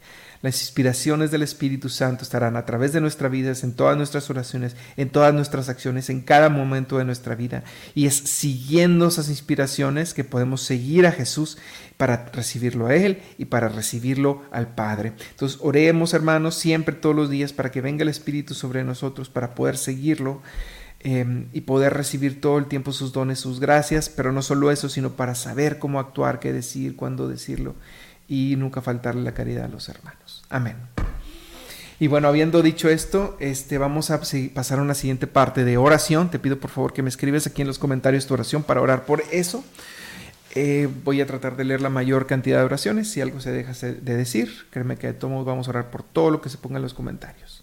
Las 0.43 0.61
inspiraciones 0.61 1.31
del 1.31 1.43
Espíritu 1.43 1.89
Santo 1.89 2.25
estarán 2.25 2.57
a 2.57 2.67
través 2.67 2.93
de 2.93 3.01
nuestras 3.01 3.31
vidas, 3.31 3.63
en 3.63 3.75
todas 3.75 3.97
nuestras 3.97 4.29
oraciones, 4.29 4.75
en 4.97 5.09
todas 5.09 5.33
nuestras 5.33 5.69
acciones, 5.69 6.11
en 6.11 6.21
cada 6.21 6.49
momento 6.49 6.99
de 6.99 7.05
nuestra 7.05 7.37
vida. 7.37 7.63
Y 7.95 8.07
es 8.07 8.17
siguiendo 8.17 9.07
esas 9.07 9.29
inspiraciones 9.29 10.15
que 10.15 10.25
podemos 10.25 10.61
seguir 10.63 11.07
a 11.07 11.13
Jesús 11.13 11.59
para 11.97 12.27
recibirlo 12.33 12.89
a 12.89 12.97
Él 12.97 13.23
y 13.39 13.45
para 13.45 13.69
recibirlo 13.69 14.43
al 14.51 14.75
Padre. 14.75 15.13
Entonces 15.31 15.61
oremos 15.63 16.13
hermanos 16.13 16.57
siempre, 16.57 16.97
todos 16.97 17.15
los 17.15 17.31
días, 17.31 17.53
para 17.53 17.71
que 17.71 17.81
venga 17.81 18.03
el 18.03 18.09
Espíritu 18.09 18.55
sobre 18.55 18.83
nosotros, 18.83 19.31
para 19.31 19.55
poder 19.55 19.77
seguirlo. 19.77 20.43
Em, 21.05 21.49
y 21.53 21.63
poder 21.63 21.95
recibir 21.95 22.41
todo 22.41 22.59
el 22.59 22.67
tiempo 22.67 22.93
sus 22.93 23.13
dones, 23.13 23.41
sus 23.41 23.59
gracias, 23.59 24.09
pero 24.09 24.31
no 24.31 24.41
solo 24.41 24.71
eso, 24.71 24.89
sino 24.89 25.17
para 25.17 25.35
saber 25.35 25.81
cómo 25.81 25.99
actuar, 25.99 26.39
qué 26.39 26.53
decir, 26.53 26.95
cuándo 26.95 27.27
decirlo 27.27 27.75
y 28.29 28.57
nunca 28.57 28.81
faltarle 28.81 29.23
la 29.23 29.35
caridad 29.35 29.65
a 29.65 29.69
los 29.69 29.89
hermanos. 29.89 30.43
Amén. 30.49 30.77
Y 32.03 32.09
bueno, 32.09 32.27
habiendo 32.27 32.63
dicho 32.63 32.89
esto, 32.89 33.37
este, 33.39 33.79
vamos 33.79 34.11
a 34.11 34.21
pasar 34.55 34.81
a 34.81 34.83
una 34.83 34.95
siguiente 34.95 35.29
parte 35.29 35.65
de 35.65 35.77
oración. 35.77 36.31
Te 36.31 36.41
pido 36.41 36.59
por 36.59 36.71
favor 36.71 36.93
que 36.93 37.03
me 37.03 37.09
escribes 37.09 37.47
aquí 37.47 37.63
en 37.63 37.69
los 37.69 37.79
comentarios 37.79 38.27
tu 38.27 38.35
oración 38.35 38.65
para 38.65 38.81
orar 38.81 39.05
por 39.05 39.23
eso. 39.31 39.65
Eh, 40.55 40.89
voy 41.05 41.21
a 41.21 41.27
tratar 41.27 41.57
de 41.57 41.65
leer 41.65 41.81
la 41.81 41.91
mayor 41.91 42.27
cantidad 42.27 42.59
de 42.59 42.65
oraciones. 42.65 43.09
Si 43.09 43.21
algo 43.21 43.41
se 43.41 43.53
deja 43.53 43.73
de 43.73 44.17
decir, 44.17 44.67
créeme 44.71 44.97
que 44.97 45.07
de 45.07 45.13
todos 45.15 45.45
vamos 45.45 45.69
a 45.69 45.71
orar 45.71 45.91
por 45.91 46.03
todo 46.03 46.31
lo 46.31 46.41
que 46.41 46.49
se 46.49 46.59
ponga 46.59 46.77
en 46.77 46.83
los 46.83 46.93
comentarios. 46.93 47.62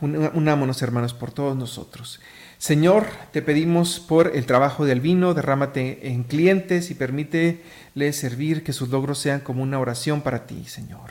Unámonos, 0.00 0.82
hermanos, 0.82 1.14
por 1.14 1.32
todos 1.32 1.56
nosotros. 1.56 2.20
Señor, 2.58 3.06
te 3.32 3.40
pedimos 3.40 4.00
por 4.00 4.36
el 4.36 4.44
trabajo 4.44 4.84
del 4.84 5.00
vino, 5.00 5.32
derrámate 5.32 6.08
en 6.08 6.24
clientes 6.24 6.90
y 6.90 6.94
permítele 6.94 8.12
servir 8.12 8.62
que 8.62 8.74
sus 8.74 8.90
logros 8.90 9.18
sean 9.18 9.40
como 9.40 9.62
una 9.62 9.78
oración 9.78 10.20
para 10.20 10.46
ti, 10.46 10.64
Señor. 10.66 11.10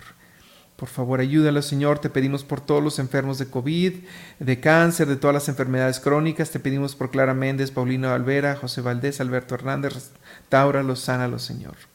Por 0.76 0.88
favor, 0.88 1.20
ayúdalo, 1.20 1.62
Señor. 1.62 2.00
Te 2.00 2.10
pedimos 2.10 2.46
por 2.46 2.62
todos 2.62 2.82
los 2.82 3.00
enfermos 3.00 3.38
de 3.38 3.48
COVID, 3.48 3.96
de 4.40 4.60
cáncer, 4.62 5.08
de 5.08 5.18
todas 5.18 5.34
las 5.34 5.50
enfermedades 5.50 6.00
crónicas. 6.00 6.52
Te 6.52 6.60
pedimos 6.60 6.96
por 6.96 7.12
Clara 7.12 7.34
Méndez, 7.34 7.72
Paulino 7.72 8.10
Alvera, 8.12 8.56
José 8.56 8.80
Valdés, 8.80 9.20
Alberto 9.20 9.56
Hernández, 9.56 10.12
Taura, 10.48 10.82
los 10.82 11.02
sánalos, 11.02 11.44
Señor. 11.44 11.89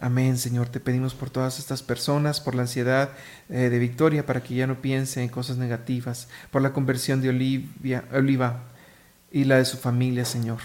Amén, 0.00 0.38
Señor. 0.38 0.68
Te 0.68 0.78
pedimos 0.78 1.14
por 1.14 1.28
todas 1.28 1.58
estas 1.58 1.82
personas, 1.82 2.40
por 2.40 2.54
la 2.54 2.62
ansiedad 2.62 3.10
eh, 3.48 3.68
de 3.68 3.78
Victoria, 3.80 4.24
para 4.24 4.44
que 4.44 4.54
ya 4.54 4.68
no 4.68 4.80
piense 4.80 5.22
en 5.22 5.28
cosas 5.28 5.56
negativas, 5.56 6.28
por 6.52 6.62
la 6.62 6.72
conversión 6.72 7.20
de 7.20 7.30
Olivia, 7.30 8.04
Oliva 8.12 8.62
y 9.32 9.42
la 9.42 9.56
de 9.56 9.64
su 9.64 9.76
familia, 9.76 10.24
Señor. 10.24 10.60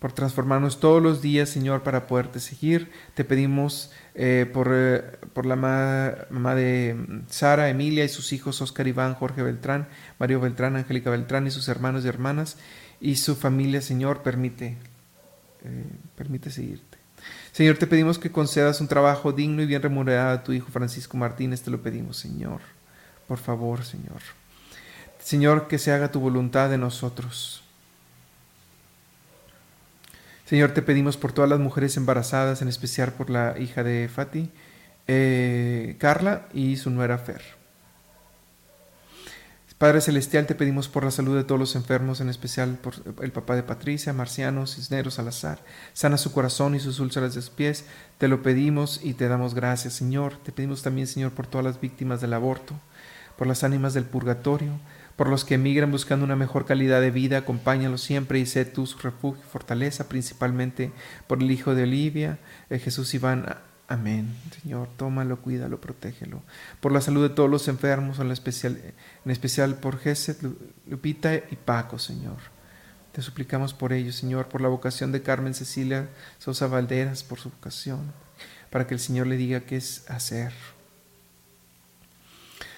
Por 0.00 0.12
transformarnos 0.12 0.80
todos 0.80 1.00
los 1.00 1.22
días, 1.22 1.48
Señor, 1.48 1.84
para 1.84 2.08
poderte 2.08 2.40
seguir. 2.40 2.90
Te 3.14 3.24
pedimos 3.24 3.92
eh, 4.16 4.50
por, 4.52 4.70
eh, 4.72 5.02
por, 5.32 5.46
la 5.46 5.54
mamá 5.54 6.54
de 6.56 7.22
Sara, 7.28 7.68
Emilia 7.68 8.04
y 8.04 8.08
sus 8.08 8.32
hijos, 8.32 8.60
Oscar 8.60 8.88
Iván, 8.88 9.14
Jorge 9.14 9.42
Beltrán, 9.42 9.88
Mario 10.18 10.40
Beltrán, 10.40 10.74
Angélica 10.74 11.10
Beltrán 11.10 11.46
y 11.46 11.52
sus 11.52 11.68
hermanos 11.68 12.04
y 12.04 12.08
hermanas 12.08 12.56
y 13.00 13.14
su 13.16 13.36
familia, 13.36 13.80
Señor, 13.80 14.22
permite, 14.22 14.76
permite 16.16 16.50
seguir. 16.50 16.87
Señor, 17.58 17.76
te 17.76 17.88
pedimos 17.88 18.20
que 18.20 18.30
concedas 18.30 18.80
un 18.80 18.86
trabajo 18.86 19.32
digno 19.32 19.60
y 19.62 19.66
bien 19.66 19.82
remunerado 19.82 20.30
a 20.30 20.44
tu 20.44 20.52
Hijo 20.52 20.68
Francisco 20.70 21.16
Martínez, 21.16 21.60
te 21.60 21.72
lo 21.72 21.82
pedimos, 21.82 22.16
Señor. 22.16 22.60
Por 23.26 23.38
favor, 23.38 23.84
Señor. 23.84 24.20
Señor, 25.18 25.66
que 25.66 25.78
se 25.78 25.90
haga 25.90 26.12
tu 26.12 26.20
voluntad 26.20 26.72
en 26.72 26.82
nosotros. 26.82 27.64
Señor, 30.44 30.70
te 30.70 30.82
pedimos 30.82 31.16
por 31.16 31.32
todas 31.32 31.50
las 31.50 31.58
mujeres 31.58 31.96
embarazadas, 31.96 32.62
en 32.62 32.68
especial 32.68 33.12
por 33.14 33.28
la 33.28 33.58
hija 33.58 33.82
de 33.82 34.08
Fati, 34.08 34.52
eh, 35.08 35.96
Carla 35.98 36.46
y 36.54 36.76
su 36.76 36.90
nuera 36.90 37.18
Fer. 37.18 37.57
Padre 39.78 40.00
Celestial, 40.00 40.44
te 40.44 40.56
pedimos 40.56 40.88
por 40.88 41.04
la 41.04 41.12
salud 41.12 41.36
de 41.36 41.44
todos 41.44 41.60
los 41.60 41.76
enfermos, 41.76 42.20
en 42.20 42.28
especial 42.28 42.78
por 42.82 42.94
el 43.22 43.30
papá 43.30 43.54
de 43.54 43.62
Patricia, 43.62 44.12
Marciano, 44.12 44.66
Cisneros, 44.66 45.14
Salazar. 45.14 45.60
Sana 45.92 46.18
su 46.18 46.32
corazón 46.32 46.74
y 46.74 46.80
sus 46.80 46.98
úlceras 46.98 47.32
de 47.32 47.42
sus 47.42 47.50
pies. 47.50 47.84
Te 48.18 48.26
lo 48.26 48.42
pedimos 48.42 48.98
y 49.04 49.14
te 49.14 49.28
damos 49.28 49.54
gracias, 49.54 49.94
Señor. 49.94 50.36
Te 50.38 50.50
pedimos 50.50 50.82
también, 50.82 51.06
Señor, 51.06 51.30
por 51.30 51.46
todas 51.46 51.64
las 51.64 51.80
víctimas 51.80 52.20
del 52.20 52.34
aborto, 52.34 52.74
por 53.36 53.46
las 53.46 53.62
ánimas 53.62 53.94
del 53.94 54.02
purgatorio, 54.02 54.80
por 55.14 55.28
los 55.28 55.44
que 55.44 55.54
emigran 55.54 55.92
buscando 55.92 56.24
una 56.24 56.34
mejor 56.34 56.66
calidad 56.66 57.00
de 57.00 57.12
vida. 57.12 57.38
Acompáñalos 57.38 58.00
siempre 58.00 58.40
y 58.40 58.46
sé 58.46 58.64
tú 58.64 58.84
su 58.84 58.98
refugio 58.98 59.44
y 59.46 59.48
fortaleza, 59.48 60.08
principalmente 60.08 60.90
por 61.28 61.40
el 61.40 61.52
Hijo 61.52 61.76
de 61.76 61.84
Olivia, 61.84 62.40
eh, 62.68 62.80
Jesús 62.80 63.14
Iván 63.14 63.46
Amén. 63.88 64.36
Señor, 64.60 64.86
tómalo, 64.98 65.40
cuídalo, 65.40 65.80
protégelo. 65.80 66.42
Por 66.80 66.92
la 66.92 67.00
salud 67.00 67.26
de 67.26 67.34
todos 67.34 67.48
los 67.48 67.68
enfermos, 67.68 68.18
en 68.18 68.30
especial, 68.30 69.74
por 69.76 69.98
Geset, 69.98 70.38
Lupita 70.86 71.34
y 71.34 71.56
Paco, 71.56 71.98
Señor. 71.98 72.36
Te 73.12 73.22
suplicamos 73.22 73.72
por 73.72 73.94
ellos, 73.94 74.14
Señor, 74.14 74.48
por 74.48 74.60
la 74.60 74.68
vocación 74.68 75.10
de 75.10 75.22
Carmen 75.22 75.54
Cecilia 75.54 76.10
Sosa 76.38 76.66
Valderas, 76.66 77.24
por 77.24 77.40
su 77.40 77.48
vocación, 77.48 78.12
para 78.68 78.86
que 78.86 78.92
el 78.92 79.00
Señor 79.00 79.26
le 79.26 79.38
diga 79.38 79.60
qué 79.60 79.76
es 79.76 80.08
hacer. 80.10 80.52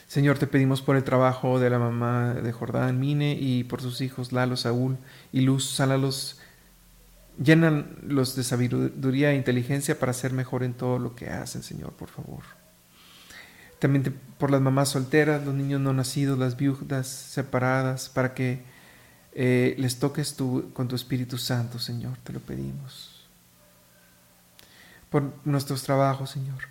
Señor, 0.06 0.38
te 0.38 0.46
pedimos 0.46 0.80
por 0.80 0.94
el 0.94 1.02
trabajo 1.04 1.58
de 1.58 1.70
la 1.70 1.80
mamá 1.80 2.34
de 2.34 2.52
Jordán, 2.52 3.00
Mine, 3.00 3.36
y 3.38 3.64
por 3.64 3.82
sus 3.82 4.00
hijos 4.00 4.30
Lalo, 4.30 4.56
Saúl 4.56 4.96
y 5.32 5.40
Luz, 5.40 5.68
sálalos 5.70 6.39
Llenan 7.42 7.96
los 8.02 8.36
de 8.36 8.44
sabiduría 8.44 9.32
e 9.32 9.36
inteligencia 9.36 9.98
para 9.98 10.12
ser 10.12 10.32
mejor 10.32 10.62
en 10.62 10.74
todo 10.74 10.98
lo 10.98 11.14
que 11.14 11.30
hacen, 11.30 11.62
Señor, 11.62 11.92
por 11.92 12.08
favor. 12.08 12.42
También 13.78 14.20
por 14.38 14.50
las 14.50 14.60
mamás 14.60 14.90
solteras, 14.90 15.44
los 15.44 15.54
niños 15.54 15.80
no 15.80 15.92
nacidos, 15.94 16.38
las 16.38 16.56
viudas 16.56 17.06
separadas, 17.06 18.10
para 18.10 18.34
que 18.34 18.62
eh, 19.32 19.74
les 19.78 19.98
toques 19.98 20.34
tú 20.34 20.70
con 20.74 20.86
tu 20.86 20.96
Espíritu 20.96 21.38
Santo, 21.38 21.78
Señor, 21.78 22.18
te 22.22 22.32
lo 22.32 22.40
pedimos. 22.40 23.26
Por 25.08 25.32
nuestros 25.46 25.82
trabajos, 25.82 26.30
Señor. 26.30 26.68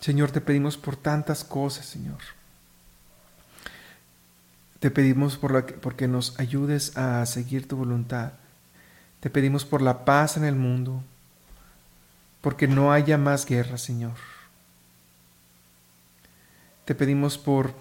Señor, 0.00 0.30
te 0.30 0.40
pedimos 0.40 0.76
por 0.76 0.94
tantas 0.94 1.42
cosas, 1.42 1.84
Señor. 1.84 2.35
Te 4.80 4.90
pedimos 4.90 5.36
por 5.36 5.52
la, 5.52 5.66
porque 5.66 6.06
nos 6.06 6.38
ayudes 6.38 6.96
a 6.96 7.24
seguir 7.26 7.66
tu 7.66 7.76
voluntad. 7.76 8.32
Te 9.20 9.30
pedimos 9.30 9.64
por 9.64 9.82
la 9.82 10.04
paz 10.04 10.36
en 10.36 10.44
el 10.44 10.54
mundo, 10.54 11.02
porque 12.42 12.68
no 12.68 12.92
haya 12.92 13.16
más 13.16 13.46
guerra, 13.46 13.78
Señor. 13.78 14.14
Te 16.84 16.94
pedimos 16.94 17.38
por, 17.38 17.74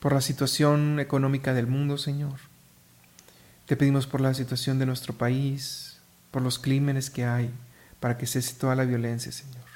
por 0.00 0.12
la 0.12 0.20
situación 0.20 1.00
económica 1.00 1.54
del 1.54 1.66
mundo, 1.66 1.96
Señor. 1.96 2.34
Te 3.66 3.76
pedimos 3.76 4.06
por 4.06 4.20
la 4.20 4.34
situación 4.34 4.78
de 4.78 4.86
nuestro 4.86 5.14
país, 5.14 5.98
por 6.30 6.42
los 6.42 6.58
crímenes 6.58 7.08
que 7.08 7.24
hay, 7.24 7.50
para 8.00 8.18
que 8.18 8.26
cese 8.26 8.54
toda 8.54 8.74
la 8.74 8.84
violencia, 8.84 9.32
Señor. 9.32 9.67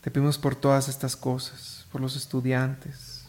Te 0.00 0.10
pedimos 0.10 0.38
por 0.38 0.54
todas 0.54 0.88
estas 0.88 1.16
cosas 1.16 1.78
por 1.90 2.00
los 2.00 2.16
estudiantes, 2.16 3.24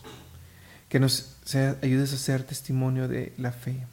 que 0.90 1.00
nos 1.00 1.36
ayudes 1.82 2.14
a 2.14 2.18
ser 2.18 2.44
testimonio 2.44 3.08
de 3.08 3.34
la 3.38 3.52
fe. 3.52 3.86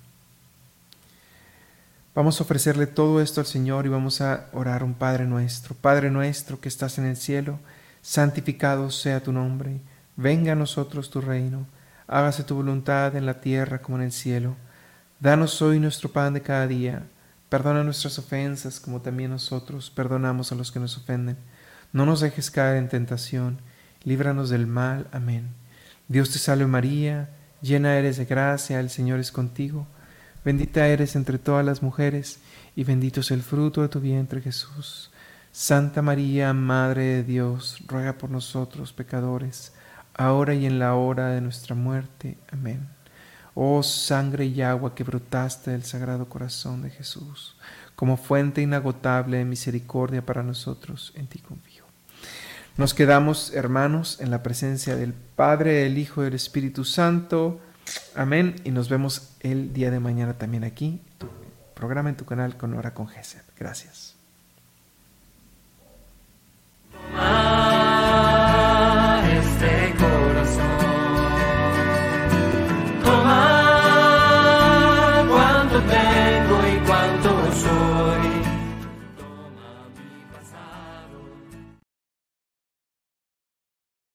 Vamos 2.14 2.40
a 2.40 2.44
ofrecerle 2.44 2.86
todo 2.86 3.20
esto 3.20 3.40
al 3.40 3.46
Señor 3.46 3.84
y 3.84 3.90
vamos 3.90 4.20
a 4.22 4.46
orar 4.52 4.82
un 4.82 4.94
Padre 4.94 5.26
nuestro. 5.26 5.74
Padre 5.74 6.10
nuestro 6.10 6.60
que 6.60 6.68
estás 6.68 6.96
en 6.98 7.04
el 7.04 7.16
cielo, 7.16 7.58
santificado 8.00 8.90
sea 8.90 9.22
tu 9.22 9.32
nombre. 9.32 9.80
Venga 10.16 10.52
a 10.52 10.56
nosotros 10.56 11.10
tu 11.10 11.20
reino. 11.20 11.66
Hágase 12.06 12.44
tu 12.44 12.54
voluntad 12.54 13.14
en 13.16 13.26
la 13.26 13.40
tierra 13.40 13.82
como 13.82 13.98
en 13.98 14.04
el 14.04 14.12
cielo. 14.12 14.56
Danos 15.20 15.60
hoy 15.60 15.78
nuestro 15.78 16.10
pan 16.10 16.32
de 16.32 16.40
cada 16.40 16.66
día. 16.66 17.02
Perdona 17.50 17.84
nuestras 17.84 18.18
ofensas 18.18 18.80
como 18.80 19.02
también 19.02 19.30
nosotros 19.30 19.90
perdonamos 19.90 20.50
a 20.52 20.54
los 20.54 20.72
que 20.72 20.80
nos 20.80 20.96
ofenden. 20.96 21.36
No 21.96 22.04
nos 22.04 22.20
dejes 22.20 22.50
caer 22.50 22.76
en 22.76 22.90
tentación 22.90 23.62
líbranos 24.04 24.50
del 24.50 24.66
mal. 24.66 25.09
Amén. 25.12 25.54
Dios 26.09 26.28
te 26.30 26.38
salve 26.38 26.66
María, 26.66 27.30
llena 27.62 27.96
eres 27.96 28.18
de 28.18 28.26
gracia, 28.26 28.80
el 28.80 28.90
Señor 28.90 29.18
es 29.18 29.32
contigo. 29.32 29.87
Bendita 30.44 30.87
eres 30.88 31.16
entre 31.16 31.38
todas 31.38 31.64
las 31.64 31.82
mujeres, 31.82 32.40
y 32.74 32.85
bendito 32.85 33.20
es 33.20 33.30
el 33.30 33.40
fruto 33.40 33.80
de 33.80 33.88
tu 33.88 34.00
vientre 34.00 34.42
Jesús. 34.42 35.11
Santa 35.52 36.02
María, 36.02 36.52
Madre 36.52 37.02
de 37.02 37.24
Dios, 37.24 37.78
ruega 37.87 38.18
por 38.18 38.28
nosotros 38.28 38.92
pecadores, 38.92 39.72
ahora 40.12 40.52
y 40.52 40.66
en 40.66 40.78
la 40.78 40.96
hora 40.96 41.28
de 41.28 41.40
nuestra 41.40 41.74
muerte. 41.74 42.37
Amén. 42.52 42.90
Oh 43.54 43.82
sangre 43.82 44.44
y 44.44 44.61
agua 44.61 44.94
que 44.94 45.02
brotaste 45.02 45.70
del 45.70 45.85
Sagrado 45.85 46.28
Corazón 46.28 46.82
de 46.82 46.90
Jesús, 46.90 47.56
como 47.94 48.18
fuente 48.18 48.61
inagotable 48.61 49.38
de 49.38 49.46
misericordia 49.46 50.26
para 50.26 50.42
nosotros, 50.42 51.14
en 51.16 51.26
ti 51.26 51.38
confío. 51.38 51.86
Nos 52.76 52.92
quedamos, 52.92 53.54
hermanos, 53.54 54.20
en 54.20 54.30
la 54.30 54.42
presencia 54.42 54.96
del 54.96 55.14
Padre, 55.14 55.86
el 55.86 55.96
Hijo 55.96 56.22
y 56.22 56.26
el 56.26 56.34
Espíritu 56.34 56.84
Santo. 56.84 57.58
Amén. 58.14 58.56
Y 58.64 58.70
nos 58.70 58.90
vemos 58.90 59.34
el 59.40 59.72
día 59.72 59.90
de 59.90 59.98
mañana 59.98 60.34
también 60.36 60.62
aquí, 60.62 61.00
tu 61.16 61.28
programa 61.74 62.10
en 62.10 62.18
tu 62.18 62.26
canal 62.26 62.58
con 62.58 62.74
Hora 62.74 62.92
con 62.92 63.08
Gesed. 63.08 63.40
Gracias. 63.58 64.15